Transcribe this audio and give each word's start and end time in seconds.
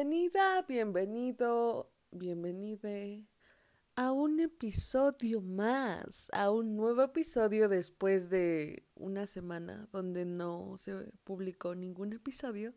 Bienvenida, 0.00 0.62
bienvenido, 0.62 1.92
bienvenide 2.10 3.26
a 3.96 4.12
un 4.12 4.40
episodio 4.40 5.42
más, 5.42 6.30
a 6.32 6.50
un 6.50 6.74
nuevo 6.74 7.02
episodio 7.02 7.68
después 7.68 8.30
de 8.30 8.86
una 8.94 9.26
semana 9.26 9.90
donde 9.92 10.24
no 10.24 10.76
se 10.78 11.12
publicó 11.22 11.74
ningún 11.74 12.14
episodio. 12.14 12.72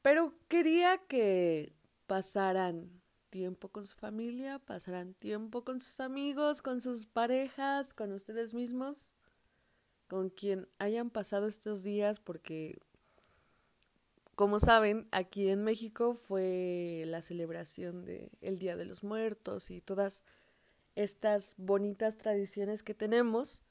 Pero 0.00 0.34
quería 0.48 0.96
que 0.96 1.76
pasaran 2.06 3.02
tiempo 3.28 3.68
con 3.68 3.84
su 3.84 3.94
familia, 3.94 4.60
pasaran 4.60 5.12
tiempo 5.12 5.62
con 5.62 5.82
sus 5.82 6.00
amigos, 6.00 6.62
con 6.62 6.80
sus 6.80 7.04
parejas, 7.04 7.92
con 7.92 8.12
ustedes 8.12 8.54
mismos, 8.54 9.12
con 10.08 10.30
quien 10.30 10.70
hayan 10.78 11.10
pasado 11.10 11.48
estos 11.48 11.82
días 11.82 12.18
porque 12.18 12.78
como 14.34 14.60
saben, 14.60 15.08
aquí 15.12 15.48
en 15.48 15.64
México 15.64 16.14
fue 16.14 17.04
la 17.06 17.22
celebración 17.22 18.04
del 18.04 18.30
el 18.40 18.58
Día 18.58 18.76
de 18.76 18.84
los 18.84 19.04
Muertos 19.04 19.70
y 19.70 19.80
todas 19.80 20.22
estas 20.96 21.54
bonitas 21.56 22.16
tradiciones 22.16 22.82
que 22.82 22.94
tenemos. 22.94 23.62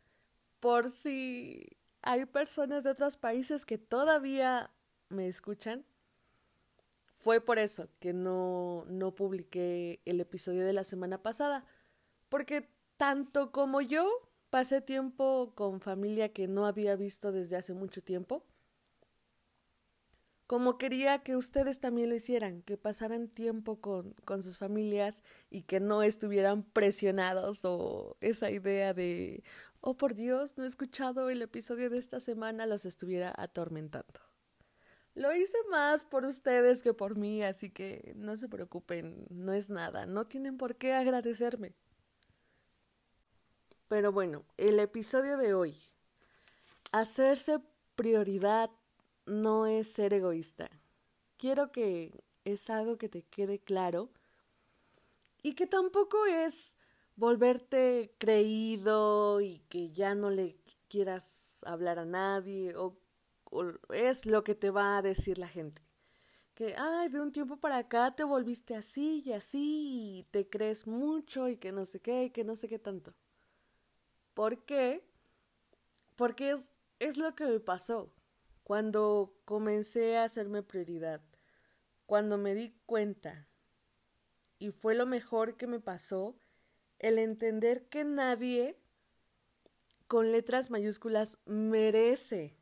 Por 0.60 0.90
si 0.90 1.68
hay 2.02 2.26
personas 2.26 2.84
de 2.84 2.92
otros 2.92 3.18
países 3.18 3.66
que 3.66 3.78
todavía 3.78 4.72
me 5.10 5.28
escuchan, 5.28 5.86
fue 7.16 7.40
por 7.40 7.58
eso 7.58 7.88
que 8.00 8.12
no, 8.14 8.86
no 8.88 9.16
publiqué 9.16 10.02
el 10.06 10.20
episodio 10.20 10.66
de 10.66 10.74
la 10.74 10.84
semana 10.84 11.22
pasada. 11.22 11.66
Porque 12.28 12.70
tanto 12.98 13.52
como 13.52 13.82
yo 13.82 14.10
pasé 14.50 14.82
tiempo 14.82 15.54
con 15.56 15.80
familia 15.80 16.34
que 16.34 16.48
no 16.48 16.66
había 16.66 16.96
visto 16.96 17.32
desde 17.32 17.56
hace 17.56 17.74
mucho 17.74 18.04
tiempo, 18.04 18.46
como 20.54 20.78
quería 20.78 21.18
que 21.24 21.36
ustedes 21.36 21.80
también 21.80 22.10
lo 22.10 22.16
hicieran, 22.16 22.62
que 22.62 22.78
pasaran 22.78 23.28
tiempo 23.28 23.82
con, 23.82 24.14
con 24.24 24.44
sus 24.44 24.60
familias 24.60 25.24
y 25.50 25.64
que 25.64 25.80
no 25.80 26.04
estuvieran 26.04 26.62
presionados 26.62 27.66
o 27.66 28.18
esa 28.22 28.52
idea 28.52 28.94
de, 28.94 29.44
oh 29.82 29.98
por 29.98 30.14
Dios, 30.14 30.56
no 30.56 30.64
he 30.64 30.68
escuchado 30.68 31.32
el 31.32 31.42
episodio 31.42 31.90
de 31.90 31.98
esta 31.98 32.20
semana, 32.20 32.68
los 32.68 32.86
estuviera 32.86 33.34
atormentando. 33.36 34.20
Lo 35.16 35.34
hice 35.34 35.58
más 35.72 36.06
por 36.06 36.24
ustedes 36.24 36.84
que 36.84 36.94
por 36.94 37.18
mí, 37.18 37.42
así 37.42 37.72
que 37.72 38.14
no 38.16 38.38
se 38.38 38.48
preocupen, 38.48 39.26
no 39.32 39.54
es 39.54 39.72
nada, 39.72 40.06
no 40.06 40.28
tienen 40.28 40.58
por 40.58 40.76
qué 40.76 40.94
agradecerme. 40.94 41.74
Pero 43.88 44.12
bueno, 44.12 44.46
el 44.58 44.78
episodio 44.78 45.36
de 45.38 45.56
hoy. 45.56 45.76
Hacerse 46.92 47.60
prioridad 47.96 48.70
no 49.26 49.66
es 49.66 49.92
ser 49.92 50.14
egoísta. 50.14 50.70
Quiero 51.38 51.72
que 51.72 52.24
es 52.46 52.70
algo 52.70 52.98
que 52.98 53.10
te 53.10 53.24
quede 53.24 53.60
claro 53.60 54.10
y 55.42 55.56
que 55.56 55.68
tampoco 55.68 56.26
es 56.26 56.76
volverte 57.16 58.14
creído 58.18 59.42
y 59.42 59.60
que 59.70 59.92
ya 59.92 60.16
no 60.16 60.30
le 60.30 60.58
quieras 60.88 61.60
hablar 61.66 62.00
a 62.00 62.06
nadie 62.06 62.76
o, 62.76 62.98
es 63.90 64.26
lo 64.26 64.44
que 64.44 64.56
te 64.56 64.72
va 64.72 64.98
a 64.98 65.02
decir 65.04 65.38
la 65.38 65.48
gente. 65.48 65.82
Que, 66.56 66.76
ay, 66.76 67.10
de 67.10 67.20
un 67.20 67.32
tiempo 67.32 67.58
para 67.58 67.78
acá 67.78 68.16
te 68.16 68.24
volviste 68.24 68.76
así 68.76 69.22
y 69.26 69.34
así 69.34 70.20
y 70.20 70.24
te 70.32 70.48
crees 70.48 70.88
mucho 70.88 71.50
y 71.50 71.58
que 71.58 71.72
no 71.72 71.86
sé 71.86 72.00
qué 72.00 72.26
y 72.26 72.30
que 72.32 72.44
no 72.44 72.56
sé 72.56 72.68
qué 72.68 72.80
tanto. 72.80 73.14
¿Por 74.34 74.64
qué? 74.66 75.04
Porque 76.16 76.52
es, 76.52 76.62
es 77.00 77.18
lo 77.18 77.36
que 77.36 77.46
me 77.46 77.60
pasó 77.60 78.12
cuando 78.64 79.34
comencé 79.46 80.18
a 80.18 80.24
hacerme 80.24 80.64
prioridad, 80.64 81.22
cuando 82.06 82.38
me 82.38 82.54
di 82.56 82.76
cuenta, 82.86 83.48
y 84.60 84.72
fue 84.72 84.96
lo 84.96 85.06
mejor 85.06 85.58
que 85.58 85.68
me 85.68 85.80
pasó, 85.80 86.38
el 87.00 87.20
entender 87.20 87.88
que 87.90 88.06
nadie 88.06 88.78
con 90.08 90.32
letras 90.32 90.70
mayúsculas 90.70 91.38
merece 91.46 92.56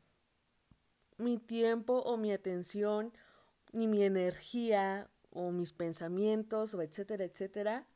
mi 1.16 1.38
tiempo 1.38 1.98
o 1.98 2.16
mi 2.16 2.32
atención, 2.32 3.12
ni 3.72 3.86
mi 3.86 4.02
energía 4.02 5.08
o 5.30 5.50
mis 5.50 5.72
pensamientos 5.72 6.74
o 6.74 6.82
etcétera, 6.82 7.24
etcétera, 7.24 7.86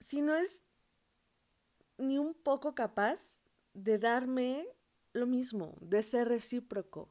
si 0.00 0.22
no 0.22 0.36
es 0.36 0.62
ni 1.98 2.18
un 2.18 2.34
poco 2.34 2.74
capaz 2.74 3.40
de 3.74 3.98
darme 3.98 4.66
lo 5.12 5.26
mismo, 5.26 5.76
de 5.80 6.02
ser 6.02 6.28
recíproco 6.28 7.08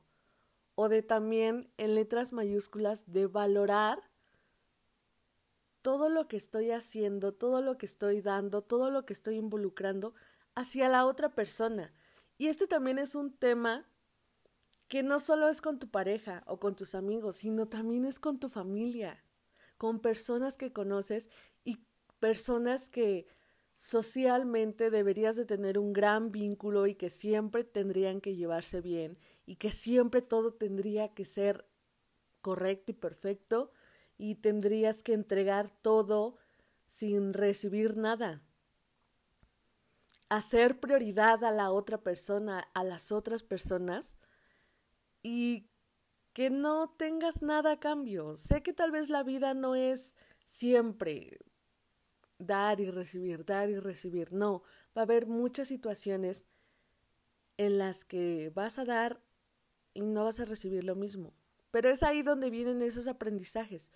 o 0.75 0.89
de 0.89 1.01
también 1.01 1.71
en 1.77 1.95
letras 1.95 2.33
mayúsculas 2.33 3.11
de 3.11 3.27
valorar 3.27 4.01
todo 5.81 6.09
lo 6.09 6.27
que 6.27 6.37
estoy 6.37 6.71
haciendo, 6.71 7.33
todo 7.33 7.61
lo 7.61 7.77
que 7.77 7.85
estoy 7.85 8.21
dando, 8.21 8.61
todo 8.61 8.91
lo 8.91 9.05
que 9.05 9.13
estoy 9.13 9.37
involucrando 9.37 10.13
hacia 10.53 10.89
la 10.89 11.05
otra 11.05 11.33
persona. 11.33 11.93
Y 12.37 12.47
este 12.47 12.67
también 12.67 12.99
es 12.99 13.15
un 13.15 13.33
tema 13.33 13.87
que 14.87 15.03
no 15.03 15.19
solo 15.19 15.49
es 15.49 15.61
con 15.61 15.79
tu 15.79 15.89
pareja 15.89 16.43
o 16.45 16.59
con 16.59 16.75
tus 16.75 16.95
amigos, 16.95 17.37
sino 17.37 17.67
también 17.67 18.05
es 18.05 18.19
con 18.19 18.39
tu 18.39 18.49
familia, 18.49 19.23
con 19.77 19.99
personas 19.99 20.57
que 20.57 20.71
conoces 20.71 21.29
y 21.63 21.79
personas 22.19 22.89
que 22.89 23.27
socialmente 23.77 24.89
deberías 24.89 25.35
de 25.35 25.45
tener 25.45 25.77
un 25.77 25.93
gran 25.93 26.31
vínculo 26.31 26.87
y 26.87 26.95
que 26.95 27.09
siempre 27.09 27.63
tendrían 27.63 28.21
que 28.21 28.35
llevarse 28.35 28.81
bien 28.81 29.17
y 29.45 29.55
que 29.55 29.71
siempre 29.71 30.21
todo 30.21 30.53
tendría 30.53 31.13
que 31.13 31.25
ser 31.25 31.65
correcto 32.41 32.91
y 32.91 32.95
perfecto 32.95 33.71
y 34.17 34.35
tendrías 34.35 35.03
que 35.03 35.13
entregar 35.13 35.69
todo 35.69 36.37
sin 36.87 37.33
recibir 37.33 37.97
nada. 37.97 38.41
Hacer 40.29 40.79
prioridad 40.79 41.43
a 41.43 41.51
la 41.51 41.71
otra 41.71 41.99
persona, 41.99 42.67
a 42.73 42.83
las 42.83 43.11
otras 43.11 43.43
personas 43.43 44.17
y 45.21 45.69
que 46.33 46.49
no 46.49 46.89
tengas 46.97 47.41
nada 47.41 47.73
a 47.73 47.79
cambio. 47.79 48.37
Sé 48.37 48.63
que 48.63 48.73
tal 48.73 48.91
vez 48.91 49.09
la 49.09 49.23
vida 49.23 49.53
no 49.53 49.75
es 49.75 50.15
siempre 50.45 51.37
dar 52.39 52.79
y 52.79 52.89
recibir, 52.89 53.45
dar 53.45 53.69
y 53.69 53.79
recibir. 53.79 54.33
No, 54.33 54.63
va 54.95 55.01
a 55.01 55.05
haber 55.05 55.27
muchas 55.27 55.67
situaciones 55.67 56.45
en 57.57 57.77
las 57.77 58.05
que 58.05 58.51
vas 58.53 58.77
a 58.77 58.85
dar 58.85 59.21
y 59.93 60.01
no 60.01 60.25
vas 60.25 60.39
a 60.39 60.45
recibir 60.45 60.83
lo 60.83 60.95
mismo. 60.95 61.33
Pero 61.71 61.89
es 61.89 62.03
ahí 62.03 62.21
donde 62.21 62.49
vienen 62.49 62.81
esos 62.81 63.07
aprendizajes. 63.07 63.91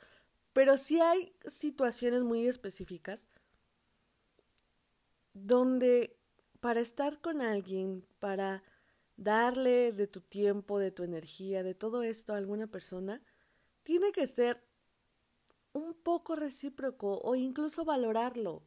Pero 0.54 0.78
sí 0.78 1.00
hay 1.00 1.34
situaciones 1.46 2.24
muy 2.24 2.48
específicas 2.48 3.28
donde 5.34 6.18
para 6.60 6.82
estar 6.82 7.22
con 7.22 7.42
alguien, 7.42 8.06
para 8.20 8.64
darle 9.16 9.94
de 9.94 10.08
tu 10.08 10.22
tiempo, 10.22 10.80
de 10.80 10.92
tu 10.92 11.04
energía, 11.04 11.64
de 11.64 11.76
todo 11.76 12.04
esto 12.04 12.34
a 12.34 12.38
alguna 12.38 12.68
persona, 12.68 13.22
tiene 13.84 14.12
que 14.12 14.28
ser 14.28 14.64
un 15.74 15.94
poco 15.94 16.36
recíproco 16.36 17.20
o 17.20 17.36
incluso 17.36 17.86
valorarlo. 17.86 18.64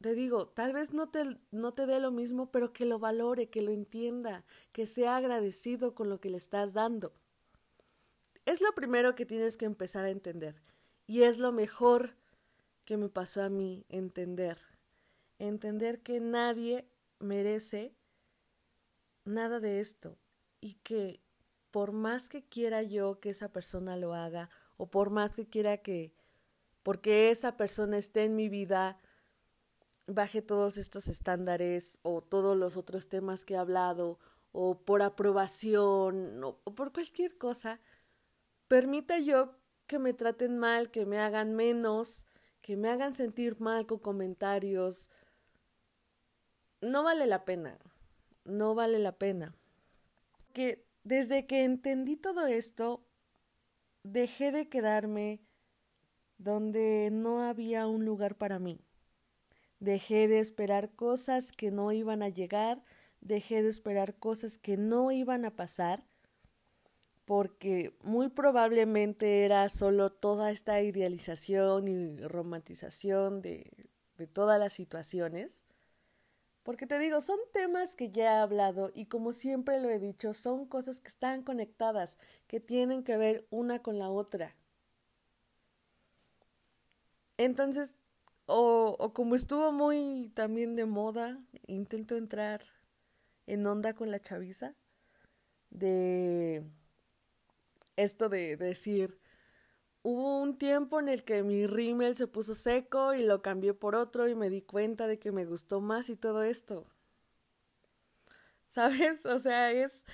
Te 0.00 0.14
digo, 0.14 0.48
tal 0.48 0.72
vez 0.72 0.92
no 0.92 1.08
te, 1.08 1.38
no 1.50 1.72
te 1.72 1.86
dé 1.86 2.00
lo 2.00 2.10
mismo, 2.10 2.50
pero 2.50 2.72
que 2.72 2.84
lo 2.84 2.98
valore, 2.98 3.48
que 3.48 3.62
lo 3.62 3.70
entienda, 3.70 4.44
que 4.72 4.86
sea 4.86 5.16
agradecido 5.16 5.94
con 5.94 6.10
lo 6.10 6.20
que 6.20 6.30
le 6.30 6.36
estás 6.36 6.74
dando. 6.74 7.14
Es 8.44 8.60
lo 8.60 8.74
primero 8.74 9.14
que 9.14 9.26
tienes 9.26 9.56
que 9.56 9.64
empezar 9.64 10.04
a 10.04 10.10
entender. 10.10 10.62
Y 11.06 11.22
es 11.22 11.38
lo 11.38 11.50
mejor 11.52 12.14
que 12.84 12.96
me 12.96 13.08
pasó 13.08 13.42
a 13.42 13.48
mí 13.48 13.86
entender. 13.88 14.58
Entender 15.38 16.00
que 16.00 16.20
nadie 16.20 16.86
merece 17.18 17.94
nada 19.24 19.60
de 19.60 19.80
esto 19.80 20.18
y 20.60 20.74
que 20.74 21.20
por 21.70 21.92
más 21.92 22.28
que 22.28 22.44
quiera 22.44 22.82
yo 22.82 23.18
que 23.20 23.30
esa 23.30 23.52
persona 23.52 23.96
lo 23.96 24.14
haga 24.14 24.50
o 24.76 24.86
por 24.90 25.10
más 25.10 25.32
que 25.32 25.46
quiera 25.46 25.78
que, 25.78 26.12
porque 26.82 27.30
esa 27.30 27.56
persona 27.56 27.98
esté 27.98 28.24
en 28.24 28.36
mi 28.36 28.48
vida, 28.48 29.00
baje 30.06 30.42
todos 30.42 30.76
estos 30.76 31.08
estándares 31.08 31.98
o 32.02 32.22
todos 32.22 32.56
los 32.56 32.76
otros 32.76 33.08
temas 33.08 33.44
que 33.44 33.54
he 33.54 33.56
hablado, 33.56 34.18
o 34.52 34.78
por 34.78 35.02
aprobación, 35.02 36.42
o, 36.42 36.56
por 36.74 36.92
cualquier 36.92 37.36
cosa, 37.36 37.80
permita 38.68 39.18
yo 39.18 39.54
que 39.86 39.98
me 39.98 40.14
traten 40.14 40.58
mal, 40.58 40.90
que 40.90 41.04
me 41.04 41.18
hagan 41.18 41.54
menos, 41.54 42.24
que 42.62 42.76
me 42.76 42.88
hagan 42.88 43.14
sentir 43.14 43.60
mal 43.60 43.86
con 43.86 43.98
comentarios. 43.98 45.10
No 46.80 47.02
vale 47.02 47.26
la 47.26 47.44
pena, 47.44 47.78
no 48.44 48.74
vale 48.74 48.98
la 48.98 49.12
pena. 49.12 49.54
Que 50.52 50.86
desde 51.04 51.46
que 51.46 51.64
entendí 51.64 52.16
todo 52.16 52.46
esto, 52.46 53.04
dejé 54.12 54.52
de 54.52 54.68
quedarme 54.68 55.40
donde 56.38 57.10
no 57.12 57.42
había 57.42 57.86
un 57.86 58.04
lugar 58.04 58.36
para 58.36 58.58
mí. 58.58 58.80
Dejé 59.80 60.28
de 60.28 60.40
esperar 60.40 60.94
cosas 60.94 61.52
que 61.52 61.70
no 61.70 61.92
iban 61.92 62.22
a 62.22 62.28
llegar, 62.28 62.82
dejé 63.20 63.62
de 63.62 63.68
esperar 63.68 64.18
cosas 64.18 64.58
que 64.58 64.76
no 64.76 65.10
iban 65.12 65.44
a 65.44 65.56
pasar, 65.56 66.04
porque 67.24 67.96
muy 68.02 68.28
probablemente 68.28 69.44
era 69.44 69.68
solo 69.68 70.12
toda 70.12 70.50
esta 70.50 70.80
idealización 70.80 71.88
y 71.88 72.16
romantización 72.18 73.42
de, 73.42 73.70
de 74.16 74.26
todas 74.26 74.60
las 74.60 74.72
situaciones. 74.72 75.65
Porque 76.66 76.88
te 76.88 76.98
digo, 76.98 77.20
son 77.20 77.38
temas 77.52 77.94
que 77.94 78.10
ya 78.10 78.24
he 78.24 78.40
hablado 78.40 78.90
y 78.92 79.06
como 79.06 79.32
siempre 79.32 79.80
lo 79.80 79.88
he 79.88 80.00
dicho, 80.00 80.34
son 80.34 80.66
cosas 80.66 81.00
que 81.00 81.06
están 81.06 81.44
conectadas, 81.44 82.18
que 82.48 82.58
tienen 82.58 83.04
que 83.04 83.16
ver 83.16 83.46
una 83.50 83.84
con 83.84 84.00
la 84.00 84.10
otra. 84.10 84.56
Entonces, 87.36 87.94
o, 88.46 88.96
o 88.98 89.14
como 89.14 89.36
estuvo 89.36 89.70
muy 89.70 90.32
también 90.34 90.74
de 90.74 90.86
moda, 90.86 91.38
intento 91.68 92.16
entrar 92.16 92.64
en 93.46 93.64
onda 93.64 93.94
con 93.94 94.10
la 94.10 94.18
chaviza, 94.18 94.74
de 95.70 96.64
esto 97.94 98.28
de 98.28 98.56
decir, 98.56 99.20
hubo 100.06 100.40
un 100.40 100.56
tiempo 100.56 101.00
en 101.00 101.08
el 101.08 101.24
que 101.24 101.42
mi 101.42 101.66
rímel 101.66 102.16
se 102.16 102.28
puso 102.28 102.54
seco 102.54 103.12
y 103.14 103.24
lo 103.24 103.42
cambié 103.42 103.74
por 103.74 103.96
otro 103.96 104.28
y 104.28 104.36
me 104.36 104.50
di 104.50 104.62
cuenta 104.62 105.08
de 105.08 105.18
que 105.18 105.32
me 105.32 105.44
gustó 105.44 105.80
más 105.80 106.10
y 106.10 106.16
todo 106.16 106.44
esto. 106.44 106.86
¿Sabes? 108.66 109.26
O 109.26 109.38
sea, 109.40 109.72
es 109.72 110.04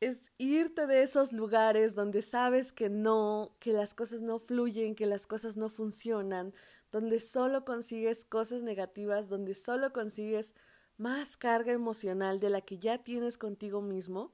es 0.00 0.32
irte 0.38 0.86
de 0.86 1.02
esos 1.02 1.32
lugares 1.32 1.94
donde 1.94 2.22
sabes 2.22 2.72
que 2.72 2.88
no, 2.88 3.56
que 3.58 3.72
las 3.72 3.94
cosas 3.94 4.20
no 4.20 4.38
fluyen, 4.38 4.94
que 4.94 5.06
las 5.06 5.26
cosas 5.26 5.56
no 5.56 5.68
funcionan, 5.68 6.54
donde 6.92 7.20
solo 7.20 7.64
consigues 7.64 8.24
cosas 8.24 8.62
negativas, 8.62 9.28
donde 9.28 9.54
solo 9.54 9.92
consigues 9.92 10.54
más 10.98 11.36
carga 11.36 11.72
emocional 11.72 12.40
de 12.40 12.50
la 12.50 12.60
que 12.60 12.78
ya 12.78 12.98
tienes 13.02 13.38
contigo 13.38 13.82
mismo. 13.82 14.32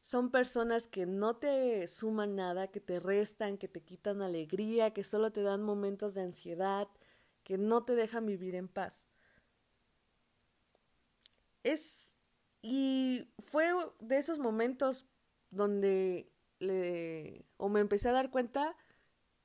Son 0.00 0.30
personas 0.30 0.86
que 0.86 1.06
no 1.06 1.36
te 1.36 1.86
suman 1.86 2.34
nada, 2.34 2.68
que 2.68 2.80
te 2.80 3.00
restan, 3.00 3.58
que 3.58 3.68
te 3.68 3.82
quitan 3.82 4.22
alegría, 4.22 4.92
que 4.92 5.04
solo 5.04 5.30
te 5.30 5.42
dan 5.42 5.62
momentos 5.62 6.14
de 6.14 6.22
ansiedad, 6.22 6.88
que 7.44 7.58
no 7.58 7.82
te 7.82 7.94
dejan 7.94 8.26
vivir 8.26 8.54
en 8.54 8.68
paz. 8.68 9.06
Es 11.62 12.14
y 12.62 13.28
fue 13.38 13.72
de 14.00 14.18
esos 14.18 14.38
momentos 14.38 15.06
donde 15.50 16.30
le 16.58 17.44
o 17.56 17.68
me 17.68 17.80
empecé 17.80 18.08
a 18.08 18.12
dar 18.12 18.30
cuenta 18.30 18.76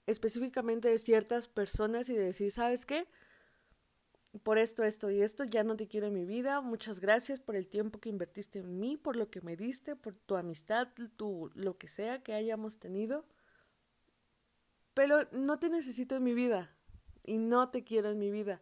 específicamente 0.05 0.89
de 0.89 0.99
ciertas 0.99 1.47
personas 1.47 2.09
y 2.09 2.13
de 2.13 2.25
decir, 2.25 2.51
¿sabes 2.51 2.85
qué? 2.85 3.07
Por 4.43 4.57
esto, 4.57 4.83
esto 4.83 5.09
y 5.09 5.21
esto 5.21 5.43
ya 5.43 5.63
no 5.63 5.75
te 5.75 5.87
quiero 5.87 6.07
en 6.07 6.13
mi 6.13 6.25
vida. 6.25 6.59
Muchas 6.61 6.99
gracias 6.99 7.39
por 7.39 7.55
el 7.55 7.67
tiempo 7.67 7.99
que 7.99 8.09
invertiste 8.09 8.59
en 8.59 8.79
mí, 8.79 8.97
por 8.97 9.15
lo 9.15 9.29
que 9.29 9.41
me 9.41 9.55
diste, 9.55 9.95
por 9.95 10.15
tu 10.15 10.35
amistad, 10.35 10.89
tu 11.15 11.51
lo 11.53 11.77
que 11.77 11.87
sea 11.87 12.21
que 12.21 12.33
hayamos 12.33 12.77
tenido. 12.77 13.25
Pero 14.93 15.19
no 15.31 15.59
te 15.59 15.69
necesito 15.69 16.15
en 16.15 16.23
mi 16.23 16.33
vida 16.33 16.75
y 17.23 17.37
no 17.37 17.69
te 17.69 17.83
quiero 17.83 18.09
en 18.09 18.19
mi 18.19 18.31
vida. 18.31 18.61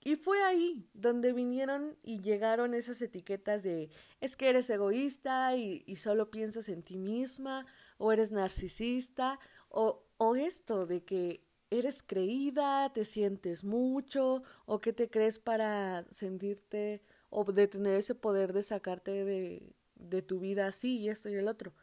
Y 0.00 0.16
fue 0.16 0.42
ahí 0.42 0.88
donde 0.94 1.32
vinieron 1.32 1.96
y 2.02 2.20
llegaron 2.20 2.72
esas 2.72 3.02
etiquetas 3.02 3.62
de 3.62 3.90
es 4.20 4.36
que 4.36 4.48
eres 4.48 4.70
egoísta 4.70 5.54
y, 5.56 5.82
y 5.86 5.96
solo 5.96 6.30
piensas 6.30 6.68
en 6.68 6.82
ti 6.82 6.96
misma, 6.96 7.66
o 7.98 8.12
eres 8.12 8.30
narcisista, 8.30 9.38
o, 9.68 10.04
o 10.16 10.36
esto 10.36 10.86
de 10.86 11.04
que 11.04 11.47
eres 11.70 12.02
creída, 12.02 12.92
te 12.92 13.04
sientes 13.04 13.64
mucho, 13.64 14.42
o 14.66 14.80
que 14.80 14.92
te 14.92 15.10
crees 15.10 15.38
para 15.38 16.04
sentirte 16.10 17.02
o 17.30 17.44
de 17.44 17.68
tener 17.68 17.94
ese 17.96 18.14
poder 18.14 18.52
de 18.52 18.62
sacarte 18.62 19.24
de, 19.24 19.74
de 19.94 20.22
tu 20.22 20.40
vida 20.40 20.66
así 20.66 20.98
y 20.98 21.08
esto 21.08 21.28
y 21.28 21.34
el 21.34 21.48
otro. 21.48 21.74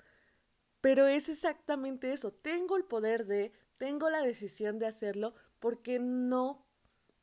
Pero 0.81 1.07
es 1.07 1.29
exactamente 1.29 2.13
eso, 2.13 2.31
tengo 2.31 2.77
el 2.77 2.85
poder 2.85 3.25
de, 3.25 3.51
tengo 3.77 4.09
la 4.09 4.21
decisión 4.21 4.79
de 4.79 4.87
hacerlo 4.87 5.33
porque 5.59 5.99
no 5.99 6.65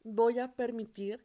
voy 0.05 0.39
a 0.39 0.55
permitir 0.55 1.25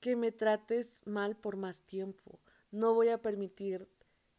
que 0.00 0.16
me 0.16 0.32
trates 0.32 1.00
mal 1.06 1.36
por 1.36 1.56
más 1.56 1.80
tiempo. 1.82 2.40
No 2.70 2.94
voy 2.94 3.08
a 3.08 3.22
permitir 3.22 3.88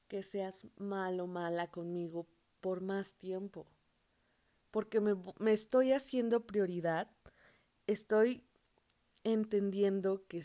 que 0.07 0.23
seas 0.23 0.67
mal 0.77 1.19
o 1.19 1.27
mala 1.27 1.71
conmigo 1.71 2.27
por 2.61 2.81
más 2.81 3.15
tiempo. 3.15 3.65
Porque 4.75 4.99
me, 4.99 5.15
me 5.39 5.53
estoy 5.53 5.93
haciendo 5.93 6.45
prioridad. 6.45 7.09
Estoy 7.87 8.43
entendiendo 9.23 10.27
que 10.27 10.43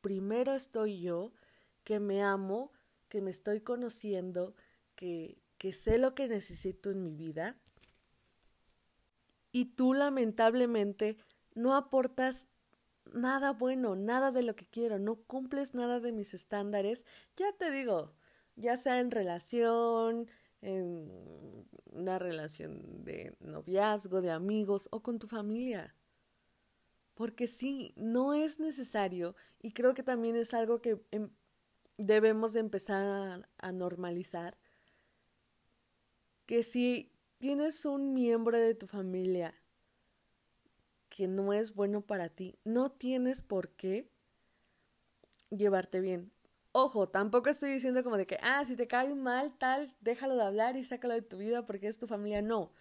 primero 0.00 0.54
estoy 0.54 1.02
yo, 1.02 1.34
que 1.84 2.00
me 2.00 2.22
amo, 2.22 2.72
que 3.10 3.20
me 3.20 3.30
estoy 3.30 3.60
conociendo, 3.60 4.54
que, 4.94 5.42
que 5.58 5.74
sé 5.74 5.98
lo 5.98 6.14
que 6.14 6.26
necesito 6.26 6.90
en 6.90 7.02
mi 7.02 7.14
vida. 7.14 7.60
Y 9.52 9.66
tú 9.74 9.92
lamentablemente 9.92 11.18
no 11.54 11.76
aportas 11.76 12.46
nada 13.12 13.52
bueno, 13.52 13.94
nada 13.94 14.32
de 14.32 14.42
lo 14.42 14.56
que 14.56 14.64
quiero, 14.64 14.98
no 14.98 15.16
cumples 15.16 15.74
nada 15.74 16.00
de 16.00 16.12
mis 16.12 16.32
estándares, 16.32 17.04
ya 17.36 17.52
te 17.58 17.70
digo, 17.70 18.14
ya 18.56 18.78
sea 18.78 19.00
en 19.00 19.10
relación, 19.10 20.30
en 20.62 21.66
una 21.92 22.18
relación 22.18 23.04
de 23.04 23.34
noviazgo, 23.40 24.20
de 24.20 24.30
amigos 24.30 24.88
o 24.92 25.02
con 25.02 25.18
tu 25.18 25.26
familia. 25.26 25.94
Porque 27.14 27.46
sí, 27.48 27.92
no 27.96 28.34
es 28.34 28.60
necesario 28.60 29.36
y 29.60 29.72
creo 29.72 29.94
que 29.94 30.02
también 30.02 30.36
es 30.36 30.54
algo 30.54 30.80
que 30.80 31.02
em, 31.10 31.30
debemos 31.98 32.52
de 32.52 32.60
empezar 32.60 33.48
a 33.58 33.72
normalizar, 33.72 34.56
que 36.46 36.62
si 36.62 37.12
tienes 37.38 37.84
un 37.84 38.12
miembro 38.14 38.58
de 38.58 38.74
tu 38.74 38.86
familia 38.86 39.54
que 41.08 41.28
no 41.28 41.52
es 41.52 41.74
bueno 41.74 42.00
para 42.00 42.28
ti, 42.28 42.58
no 42.64 42.90
tienes 42.90 43.42
por 43.42 43.70
qué 43.70 44.10
llevarte 45.50 46.00
bien. 46.00 46.32
Ojo, 46.72 47.08
tampoco 47.08 47.50
estoy 47.50 47.72
diciendo 47.72 48.04
como 48.04 48.16
de 48.16 48.26
que, 48.26 48.38
ah, 48.42 48.64
si 48.64 48.76
te 48.76 48.86
cae 48.86 49.14
mal, 49.14 49.52
tal, 49.58 49.92
déjalo 50.00 50.36
de 50.36 50.42
hablar 50.42 50.76
y 50.76 50.84
sácalo 50.84 51.14
de 51.14 51.22
tu 51.22 51.36
vida 51.38 51.66
porque 51.66 51.88
es 51.88 51.98
tu 51.98 52.06
familia. 52.06 52.42
No. 52.42 52.72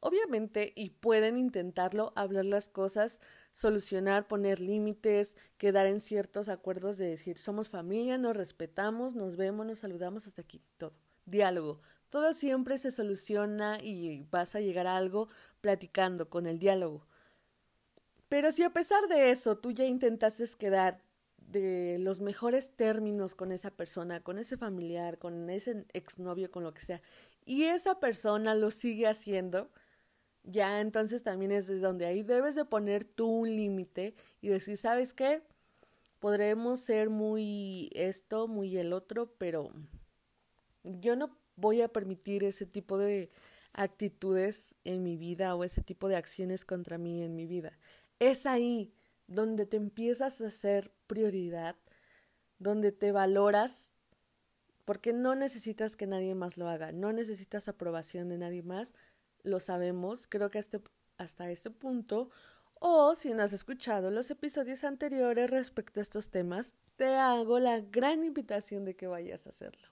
obviamente, 0.00 0.72
y 0.76 0.90
pueden 0.90 1.38
intentarlo, 1.38 2.12
hablar 2.14 2.44
las 2.44 2.68
cosas, 2.68 3.20
solucionar, 3.52 4.26
poner 4.28 4.60
límites, 4.60 5.36
quedar 5.56 5.86
en 5.86 6.00
ciertos 6.00 6.48
acuerdos 6.48 6.98
de 6.98 7.06
decir, 7.06 7.38
somos 7.38 7.70
familia, 7.70 8.18
nos 8.18 8.36
respetamos, 8.36 9.14
nos 9.14 9.36
vemos, 9.36 9.64
nos 9.66 9.78
saludamos 9.78 10.26
hasta 10.26 10.42
aquí, 10.42 10.60
todo. 10.76 10.92
Diálogo. 11.26 11.80
Todo 12.10 12.32
siempre 12.34 12.78
se 12.78 12.90
soluciona 12.90 13.78
y 13.82 14.26
vas 14.30 14.54
a 14.54 14.60
llegar 14.60 14.86
a 14.86 14.96
algo 14.96 15.28
platicando 15.60 16.28
con 16.28 16.46
el 16.46 16.58
diálogo. 16.58 17.06
Pero 18.28 18.52
si 18.52 18.62
a 18.62 18.70
pesar 18.70 19.08
de 19.08 19.30
eso 19.30 19.56
tú 19.56 19.70
ya 19.72 19.84
intentaste 19.84 20.44
quedar 20.58 21.00
de 21.54 21.98
los 22.00 22.20
mejores 22.20 22.70
términos 22.76 23.34
con 23.34 23.52
esa 23.52 23.70
persona, 23.70 24.20
con 24.20 24.38
ese 24.38 24.56
familiar, 24.56 25.18
con 25.18 25.48
ese 25.48 25.86
exnovio, 25.92 26.50
con 26.50 26.64
lo 26.64 26.74
que 26.74 26.82
sea, 26.82 27.00
y 27.46 27.64
esa 27.64 28.00
persona 28.00 28.54
lo 28.54 28.70
sigue 28.70 29.06
haciendo, 29.06 29.70
ya 30.42 30.80
entonces 30.80 31.22
también 31.22 31.52
es 31.52 31.66
de 31.68 31.78
donde 31.78 32.06
ahí 32.06 32.22
debes 32.22 32.54
de 32.54 32.64
poner 32.64 33.04
tú 33.04 33.28
un 33.28 33.56
límite 33.56 34.14
y 34.42 34.48
decir, 34.48 34.76
¿sabes 34.76 35.14
qué? 35.14 35.42
Podremos 36.18 36.80
ser 36.80 37.08
muy 37.08 37.90
esto, 37.94 38.48
muy 38.48 38.76
el 38.76 38.92
otro, 38.92 39.32
pero 39.38 39.70
yo 40.82 41.16
no 41.16 41.38
voy 41.56 41.80
a 41.82 41.88
permitir 41.88 42.44
ese 42.44 42.66
tipo 42.66 42.98
de 42.98 43.30
actitudes 43.72 44.74
en 44.84 45.02
mi 45.02 45.16
vida 45.16 45.54
o 45.54 45.64
ese 45.64 45.82
tipo 45.82 46.08
de 46.08 46.16
acciones 46.16 46.64
contra 46.64 46.98
mí 46.98 47.22
en 47.22 47.36
mi 47.36 47.46
vida. 47.46 47.78
Es 48.18 48.46
ahí 48.46 48.92
donde 49.26 49.66
te 49.66 49.76
empiezas 49.76 50.40
a 50.40 50.48
hacer 50.48 50.92
prioridad, 51.06 51.76
donde 52.58 52.92
te 52.92 53.12
valoras, 53.12 53.92
porque 54.84 55.12
no 55.12 55.34
necesitas 55.34 55.96
que 55.96 56.06
nadie 56.06 56.34
más 56.34 56.56
lo 56.56 56.68
haga, 56.68 56.92
no 56.92 57.12
necesitas 57.12 57.68
aprobación 57.68 58.28
de 58.28 58.38
nadie 58.38 58.62
más, 58.62 58.94
lo 59.42 59.60
sabemos, 59.60 60.26
creo 60.28 60.50
que 60.50 60.58
hasta, 60.58 60.80
hasta 61.16 61.50
este 61.50 61.70
punto, 61.70 62.30
o 62.74 63.14
si 63.14 63.32
no 63.32 63.42
has 63.42 63.52
escuchado 63.52 64.10
los 64.10 64.30
episodios 64.30 64.84
anteriores 64.84 65.50
respecto 65.50 66.00
a 66.00 66.02
estos 66.02 66.30
temas, 66.30 66.74
te 66.96 67.14
hago 67.14 67.58
la 67.58 67.80
gran 67.80 68.24
invitación 68.24 68.84
de 68.84 68.94
que 68.94 69.06
vayas 69.06 69.46
a 69.46 69.50
hacerlo. 69.50 69.88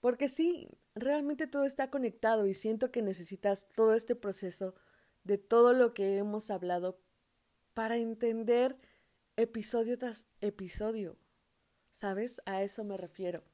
Porque 0.00 0.28
sí, 0.28 0.68
realmente 0.94 1.48
todo 1.48 1.64
está 1.64 1.90
conectado 1.90 2.46
y 2.46 2.54
siento 2.54 2.92
que 2.92 3.02
necesitas 3.02 3.68
todo 3.74 3.94
este 3.94 4.14
proceso 4.14 4.74
de 5.24 5.38
todo 5.38 5.72
lo 5.72 5.92
que 5.92 6.18
hemos 6.18 6.50
hablado 6.50 7.00
para 7.78 7.94
entender 7.94 8.76
episodio 9.36 9.96
tras 9.98 10.26
episodio. 10.40 11.16
¿Sabes? 11.92 12.42
A 12.44 12.64
eso 12.64 12.82
me 12.82 12.96
refiero. 12.96 13.44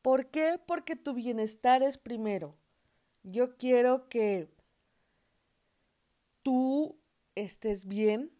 ¿Por 0.00 0.30
qué? 0.30 0.58
Porque 0.66 0.96
tu 0.96 1.12
bienestar 1.12 1.82
es 1.82 1.98
primero. 1.98 2.56
Yo 3.22 3.58
quiero 3.58 4.08
que 4.08 4.48
tú 6.42 6.98
estés 7.34 7.84
bien, 7.84 8.32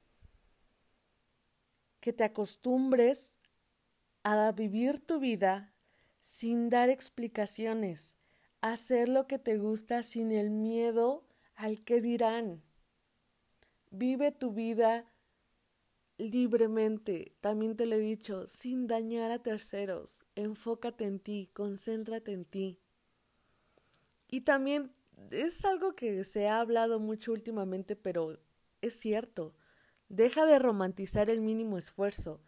que 2.00 2.14
te 2.14 2.24
acostumbres 2.24 3.36
a 4.22 4.50
vivir 4.52 5.04
tu 5.04 5.18
vida 5.20 5.74
sin 6.22 6.70
dar 6.70 6.88
explicaciones, 6.88 8.16
hacer 8.62 9.10
lo 9.10 9.26
que 9.26 9.38
te 9.38 9.58
gusta 9.58 10.02
sin 10.02 10.32
el 10.32 10.48
miedo 10.48 11.26
al 11.56 11.84
que 11.84 12.00
dirán. 12.00 12.62
Vive 13.90 14.32
tu 14.32 14.52
vida 14.52 15.04
libremente, 16.18 17.34
también 17.40 17.76
te 17.76 17.86
lo 17.86 17.96
he 17.96 18.00
dicho, 18.00 18.46
sin 18.46 18.86
dañar 18.86 19.30
a 19.30 19.42
terceros. 19.42 20.24
Enfócate 20.34 21.04
en 21.04 21.18
ti, 21.18 21.50
concéntrate 21.52 22.32
en 22.32 22.44
ti. 22.44 22.78
Y 24.28 24.42
también 24.42 24.92
es 25.30 25.64
algo 25.64 25.94
que 25.94 26.24
se 26.24 26.48
ha 26.48 26.60
hablado 26.60 27.00
mucho 27.00 27.32
últimamente, 27.32 27.96
pero 27.96 28.38
es 28.80 28.94
cierto. 28.94 29.54
Deja 30.08 30.44
de 30.46 30.58
romantizar 30.58 31.30
el 31.30 31.40
mínimo 31.40 31.78
esfuerzo 31.78 32.40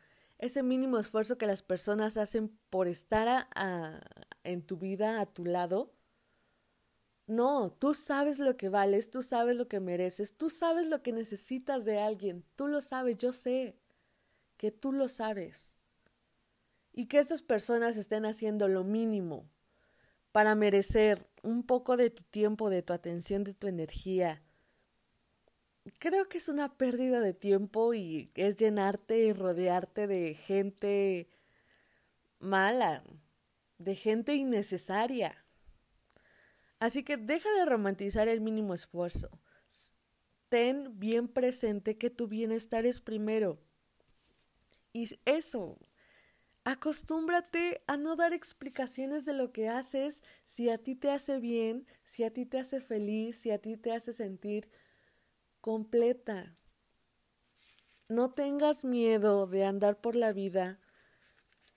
ese 0.43 0.65
mínimo 0.65 0.99
esfuerzo 0.99 1.39
que 1.39 1.47
las 1.47 1.63
personas 1.63 2.17
hacen 2.17 2.49
por 2.69 2.89
estar 2.89 3.47
en 4.43 4.63
tu 4.63 4.77
vida, 4.77 5.21
a 5.21 5.27
tu 5.27 5.45
lado. 5.45 5.95
No, 7.33 7.71
tú 7.73 7.95
sabes 7.95 8.39
lo 8.39 8.57
que 8.59 8.69
vales, 8.69 9.11
tú 9.11 9.23
sabes 9.23 9.57
lo 9.57 9.67
que 9.67 9.81
mereces, 9.81 10.37
tú 10.37 10.51
sabes 10.51 10.87
lo 10.87 11.03
que 11.03 11.13
necesitas 11.13 11.85
de 11.87 11.99
alguien, 11.99 12.45
tú 12.57 12.67
lo 12.67 12.83
sabes, 12.83 13.17
yo 13.17 13.33
sé 13.33 13.79
que 14.59 14.71
tú 14.71 14.93
lo 14.93 15.09
sabes. 15.09 15.75
Y 16.93 17.07
que 17.07 17.19
estas 17.19 17.43
personas 17.43 17.97
estén 17.97 18.27
haciendo 18.27 18.69
lo 18.69 18.85
mínimo 18.85 19.49
para 20.31 20.55
merecer 20.55 21.27
un 21.43 21.63
poco 21.63 21.97
de 21.97 22.11
tu 22.11 22.23
tiempo, 22.25 22.69
de 22.69 22.83
tu 22.83 22.93
atención, 22.93 23.45
de 23.45 23.55
tu 23.55 23.67
energía, 23.67 24.43
creo 25.99 26.29
que 26.29 26.39
es 26.39 26.49
una 26.49 26.77
pérdida 26.77 27.21
de 27.21 27.35
tiempo 27.35 27.95
y 27.95 28.31
es 28.35 28.57
llenarte 28.57 29.19
y 29.19 29.33
rodearte 29.33 30.07
de 30.07 30.35
gente 30.35 31.29
mala, 32.39 33.03
de 33.79 33.95
gente 33.95 34.35
innecesaria. 34.35 35.42
Así 36.83 37.05
que 37.05 37.17
deja 37.17 37.49
de 37.53 37.65
romantizar 37.65 38.27
el 38.27 38.41
mínimo 38.41 38.75
esfuerzo. 38.75 39.31
Ten 40.49 40.99
bien 40.99 41.29
presente 41.29 41.97
que 41.97 42.11
tu 42.11 42.27
bienestar 42.27 42.87
es 42.87 43.01
primero. 43.01 43.61
Y 44.93 45.17
eso, 45.25 45.79
acostúmbrate 46.65 47.85
a 47.87 47.97
no 47.97 48.17
dar 48.17 48.33
explicaciones 48.33 49.25
de 49.25 49.33
lo 49.33 49.53
que 49.53 49.69
haces 49.69 50.25
si 50.45 50.71
a 50.71 50.79
ti 50.79 50.97
te 50.97 51.13
hace 51.13 51.39
bien, 51.39 51.87
si 52.05 52.25
a 52.25 52.33
ti 52.33 52.47
te 52.47 52.59
hace 52.59 52.81
feliz, 52.81 53.37
si 53.37 53.53
a 53.53 53.59
ti 53.59 53.77
te 53.77 53.93
hace 53.93 54.13
sentir 54.13 54.69
completa. 55.61 56.53
No 58.09 58.33
tengas 58.33 58.85
miedo 58.85 59.47
de 59.47 59.65
andar 59.67 60.01
por 60.01 60.17
la 60.17 60.33
vida 60.33 60.81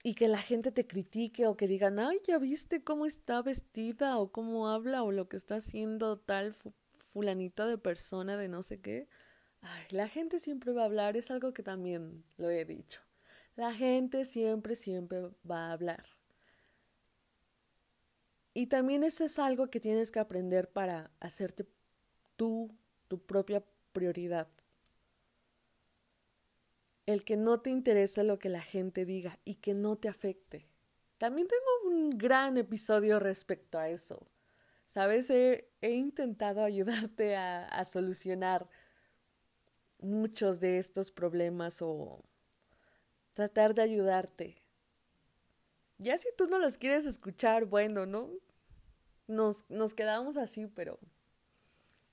y 0.06 0.14
que 0.14 0.28
la 0.28 0.38
gente 0.38 0.72
te 0.72 0.86
critique 0.86 1.48
o 1.48 1.58
que 1.58 1.68
digan, 1.68 1.98
ay, 1.98 2.22
ya 2.28 2.38
viste 2.38 2.84
cómo 2.84 3.08
está 3.08 3.42
vestida 3.42 4.20
o 4.20 4.32
cómo 4.32 4.70
habla 4.70 5.02
o 5.02 5.12
lo 5.12 5.28
que 5.28 5.36
está 5.36 5.56
haciendo 5.56 6.20
tal 6.20 6.54
fulanita 7.12 7.66
de 7.66 7.80
persona 7.80 8.38
de 8.38 8.48
no 8.48 8.62
sé 8.62 8.80
qué. 8.80 9.08
Ay, 9.62 9.84
la 9.90 10.08
gente 10.08 10.38
siempre 10.38 10.74
va 10.74 10.84
a 10.84 10.86
hablar, 10.86 11.18
es 11.18 11.32
algo 11.32 11.56
que 11.56 11.64
también 11.64 12.24
lo 12.38 12.52
he 12.52 12.66
dicho. 12.66 13.02
La 13.56 13.74
gente 13.74 14.26
siempre, 14.26 14.76
siempre 14.76 15.22
va 15.50 15.70
a 15.70 15.72
hablar. 15.72 16.04
Y 18.54 18.68
también 18.68 19.04
eso 19.04 19.26
es 19.26 19.40
algo 19.40 19.72
que 19.72 19.80
tienes 19.80 20.12
que 20.12 20.20
aprender 20.20 20.70
para 20.70 21.10
hacerte 21.20 21.66
tú, 22.36 22.78
tu 23.08 23.26
propia 23.26 23.64
prioridad. 23.92 24.48
El 27.06 27.24
que 27.24 27.38
no 27.38 27.60
te 27.60 27.70
interese 27.70 28.24
lo 28.24 28.40
que 28.40 28.50
la 28.50 28.62
gente 28.62 29.06
diga 29.06 29.40
y 29.46 29.56
que 29.56 29.74
no 29.74 29.96
te 29.96 30.10
afecte. 30.10 30.68
También 31.18 31.48
tengo 31.48 31.96
un 31.96 32.18
gran 32.18 32.58
episodio 32.58 33.20
respecto 33.20 33.78
a 33.78 33.90
eso. 33.90 34.28
Sabes, 34.86 35.30
he, 35.30 35.70
intentado 35.82 36.64
ayudarte 36.64 37.36
a, 37.36 37.68
a 37.68 37.86
solucionar 37.86 38.68
muchos 40.00 40.60
de 40.60 40.80
estos 40.80 41.12
problemas 41.12 41.82
o 41.82 42.24
tratar 43.34 43.74
de 43.74 43.82
ayudarte. 43.82 44.56
Ya 45.98 46.18
si 46.18 46.30
tú 46.36 46.48
no 46.48 46.60
los 46.60 46.78
quieres 46.78 47.06
escuchar, 47.06 47.66
bueno, 47.66 48.06
¿no? 48.06 48.30
Nos, 49.28 49.70
nos 49.70 49.94
quedamos 49.94 50.38
así, 50.38 50.68
pero 50.68 51.00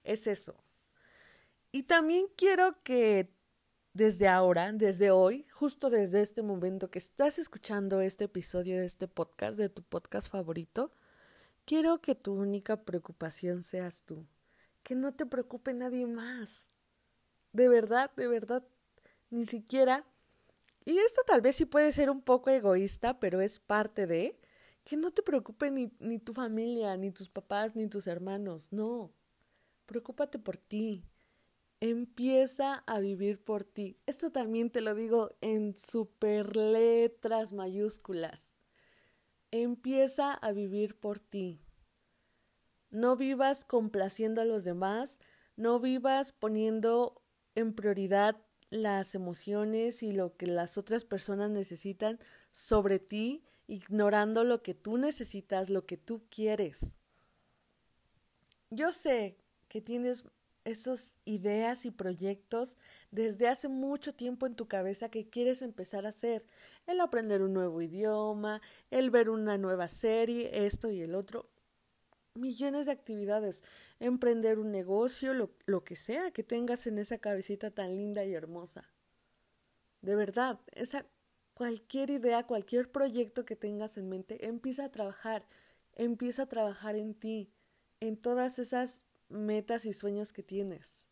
es 0.05 0.27
eso. 0.27 0.55
Y 1.71 1.85
también 1.85 2.27
quiero 2.37 2.73
que 2.83 3.33
desde 3.95 4.29
ahora, 4.29 4.73
desde 4.73 5.11
hoy, 5.11 5.47
justo 5.51 5.91
desde 5.91 6.23
este 6.23 6.43
momento 6.43 6.91
que 6.91 6.99
estás 6.99 7.39
escuchando 7.39 8.01
este 8.01 8.25
episodio 8.25 8.79
de 8.79 8.87
este 8.87 9.07
podcast, 9.07 9.59
de 9.59 9.69
tu 9.69 9.83
podcast 9.83 10.29
favorito, 10.31 10.93
quiero 11.67 12.01
que 12.01 12.15
tu 12.15 12.33
única 12.33 12.85
preocupación 12.85 13.63
seas 13.63 14.03
tú. 14.05 14.27
Que 14.83 14.95
no 14.95 15.13
te 15.13 15.27
preocupe 15.27 15.75
nadie 15.75 16.07
más. 16.07 16.69
De 17.53 17.69
verdad, 17.69 18.11
de 18.17 18.29
verdad, 18.29 18.65
ni 19.31 19.47
siquiera. 19.47 20.07
Y 20.85 20.97
esto 20.99 21.21
tal 21.27 21.43
vez 21.43 21.57
sí 21.57 21.67
puede 21.67 21.93
ser 21.93 22.11
un 22.11 22.23
poco 22.23 22.51
egoísta, 22.51 23.21
pero 23.21 23.41
es 23.41 23.61
parte 23.61 24.07
de 24.07 24.41
que 24.85 24.97
no 24.97 25.13
te 25.13 25.23
preocupe 25.23 25.71
ni, 25.71 25.93
ni 26.01 26.19
tu 26.19 26.33
familia, 26.33 26.97
ni 26.97 27.13
tus 27.13 27.29
papás, 27.29 27.77
ni 27.77 27.87
tus 27.89 28.07
hermanos. 28.07 28.73
No. 28.73 29.13
Preocúpate 29.87 30.39
por 30.39 30.57
ti, 30.57 31.05
Empieza 31.85 32.75
a 32.87 33.01
vivir 33.01 33.43
por 33.43 33.65
ti. 33.65 33.99
Esto 34.07 34.31
también 34.31 34.71
te 34.71 34.81
lo 34.81 34.95
digo 34.95 35.33
en 35.41 35.75
super 35.75 36.57
letras 36.57 37.53
mayúsculas. 37.53 38.53
Empieza 39.51 40.33
a 40.33 40.53
vivir 40.53 40.95
por 40.95 41.19
ti. 41.19 41.61
No 42.91 43.17
vivas 43.17 43.65
complaciendo 43.65 44.41
a 44.41 44.45
los 44.45 44.63
demás, 44.63 45.19
no 45.57 45.81
vivas 45.81 46.31
poniendo 46.31 47.21
en 47.57 47.75
prioridad 47.75 48.37
las 48.71 49.17
emociones 49.17 50.05
y 50.05 50.13
lo 50.13 50.37
que 50.37 50.47
las 50.47 50.79
otras 50.79 51.05
personas 51.05 51.51
necesitan 51.51 52.21
sobre 52.53 53.01
ti, 53.01 53.43
ignorando 53.67 54.45
lo 54.45 54.63
que 54.63 54.75
tú 54.75 54.99
necesitas, 54.99 55.69
lo 55.69 55.85
que 55.85 55.97
tú 55.97 56.23
quieres. 56.31 56.95
Yo 58.71 58.93
sé 58.93 59.37
que 59.67 59.81
tienes 59.81 60.25
esas 60.65 61.15
ideas 61.25 61.87
y 61.87 61.91
proyectos 61.91 62.79
desde 63.11 63.49
hace 63.49 63.69
mucho 63.69 64.15
tiempo 64.15 64.47
en 64.47 64.55
tu 64.55 64.69
cabeza 64.69 65.11
que 65.11 65.29
quieres 65.29 65.63
empezar 65.63 66.07
a 66.07 66.11
hacer. 66.11 66.45
El 66.87 67.01
aprender 67.01 67.43
un 67.43 67.53
nuevo 67.53 67.83
idioma, 67.83 68.61
el 68.91 69.11
ver 69.11 69.31
una 69.31 69.59
nueva 69.59 69.89
serie, 69.89 70.67
esto 70.67 70.91
y 70.91 71.01
el 71.01 71.15
otro. 71.15 71.49
Millones 72.35 72.87
de 72.87 72.93
actividades. 72.93 73.63
Emprender 74.01 74.59
un 74.59 74.71
negocio, 74.71 75.35
lo, 75.35 75.51
lo 75.67 75.85
que 75.85 75.97
sea 75.97 76.31
que 76.31 76.43
tengas 76.43 76.87
en 76.87 76.99
esa 76.99 77.19
cabecita 77.19 77.71
tan 77.71 77.97
linda 77.97 78.25
y 78.25 78.35
hermosa. 78.35 78.91
De 80.01 80.17
verdad, 80.17 80.59
esa 80.73 81.07
cualquier 81.55 82.11
idea, 82.11 82.47
cualquier 82.47 82.91
proyecto 82.91 83.45
que 83.45 83.57
tengas 83.57 83.97
en 83.97 84.09
mente, 84.09 84.47
empieza 84.47 84.87
a 84.87 84.91
trabajar, 84.91 85.47
empieza 85.95 86.45
a 86.45 86.49
trabajar 86.49 86.97
en 86.97 87.15
ti, 87.15 87.53
en 88.01 88.17
todas 88.17 88.59
esas 88.59 89.03
metas 89.33 89.85
y 89.85 89.93
sueños 89.93 90.33
que 90.33 90.43
tienes. 90.43 91.07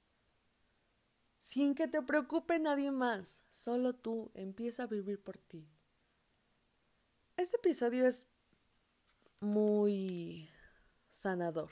Sin 1.38 1.74
que 1.74 1.88
te 1.88 2.02
preocupe 2.02 2.58
nadie 2.58 2.90
más, 2.90 3.42
solo 3.50 3.94
tú 3.94 4.30
empieza 4.34 4.84
a 4.84 4.86
vivir 4.86 5.22
por 5.22 5.38
ti. 5.38 5.66
Este 7.36 7.56
episodio 7.56 8.06
es 8.06 8.26
muy 9.40 10.50
sanador. 11.10 11.70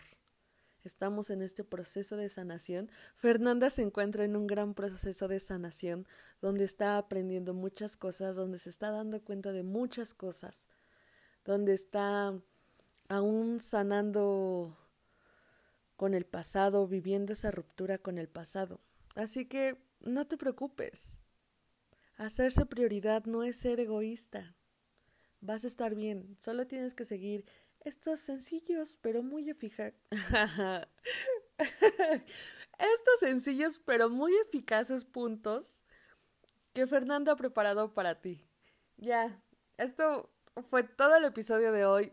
Estamos 0.85 1.29
en 1.29 1.43
este 1.43 1.65
proceso 1.65 2.17
de 2.17 2.31
sanación. 2.31 2.91
Fernanda 3.17 3.69
se 3.69 3.83
encuentra 3.83 4.25
en 4.25 4.37
un 4.37 4.47
gran 4.47 4.73
proceso 4.73 5.29
de 5.29 5.39
sanación 5.39 6.07
donde 6.41 6.65
está 6.65 6.97
aprendiendo 6.97 7.53
muchas 7.53 7.97
cosas, 7.97 8.37
donde 8.37 8.57
se 8.57 8.71
está 8.71 8.91
dando 8.91 9.23
cuenta 9.23 9.53
de 9.53 9.65
muchas 9.65 10.15
cosas, 10.15 10.67
donde 11.45 11.75
está 11.75 12.41
aún 13.09 13.61
sanando 13.61 14.79
con 15.99 16.15
el 16.15 16.25
pasado, 16.25 16.87
viviendo 16.87 17.33
esa 17.33 17.51
ruptura 17.51 17.99
con 17.99 18.19
el 18.19 18.29
pasado. 18.29 18.81
Así 19.17 19.47
que 19.47 19.77
no 19.99 20.29
te 20.29 20.37
preocupes. 20.37 21.19
Hacerse 22.17 22.67
prioridad 22.67 23.25
no 23.25 23.43
es 23.43 23.57
ser 23.57 23.81
egoísta. 23.81 24.55
Vas 25.41 25.65
a 25.65 25.67
estar 25.67 25.97
bien, 25.97 26.37
solo 26.39 26.69
tienes 26.69 26.95
que 26.95 27.05
seguir 27.05 27.45
estos 27.81 28.21
sencillos 28.21 28.97
pero 29.03 29.25
muy 29.25 29.51
eficaces. 29.51 30.01
estos 31.59 33.19
sencillos 33.19 33.83
pero 33.85 34.09
muy 34.09 34.33
eficaces 34.47 35.05
puntos 35.05 35.83
que 36.75 36.87
Fernando 36.87 37.33
ha 37.33 37.37
preparado 37.37 37.93
para 37.93 38.21
ti. 38.21 38.41
Ya, 38.99 39.43
esto 39.79 40.33
fue 40.71 40.85
todo 40.85 41.17
el 41.17 41.25
episodio 41.25 41.73
de 41.73 41.87
hoy. 41.87 42.13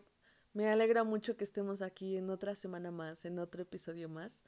Me 0.56 0.68
alegra 0.70 1.04
mucho 1.04 1.36
que 1.36 1.44
estemos 1.44 1.82
aquí 1.82 2.16
en 2.16 2.30
otra 2.30 2.54
semana 2.54 2.90
más, 2.90 3.26
en 3.26 3.38
otro 3.38 3.60
episodio 3.60 4.08
más. 4.08 4.40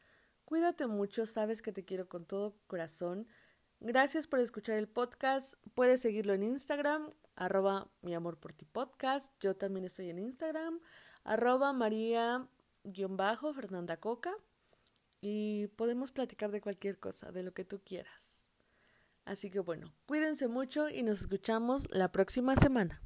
Cuídate 0.47 0.87
mucho, 0.87 1.27
sabes 1.27 1.61
que 1.61 1.71
te 1.71 1.85
quiero 1.85 2.09
con 2.09 2.25
todo 2.25 2.57
corazón. 2.67 3.29
Gracias 3.81 4.27
por 4.27 4.41
escuchar 4.41 4.79
el 4.79 4.89
podcast. 4.89 5.53
Puedes 5.75 6.01
seguirlo 6.01 6.33
en 6.33 6.45
Instagram, 6.45 7.13
arroba 7.37 7.91
mi 8.01 8.15
amor 8.15 8.39
por 8.39 8.55
ti 8.55 8.65
podcast. 8.65 9.35
Yo 9.39 9.55
también 9.55 9.85
estoy 9.85 10.09
en 10.09 10.19
Instagram, 10.19 10.81
arroba 11.25 11.75
María-Fernanda 11.75 13.99
Coca. 13.99 14.35
Y 15.21 15.67
podemos 15.77 16.11
platicar 16.11 16.51
de 16.53 16.63
cualquier 16.63 16.99
cosa, 16.99 17.33
de 17.33 17.43
lo 17.43 17.53
que 17.53 17.67
tú 17.67 17.83
quieras. 17.85 18.47
Así 19.27 19.51
que 19.51 19.61
bueno, 19.61 19.93
cuídense 20.07 20.49
mucho 20.49 20.89
y 20.89 21.03
nos 21.03 21.21
escuchamos 21.21 21.87
la 21.91 22.11
próxima 22.13 22.57
semana. 22.57 23.03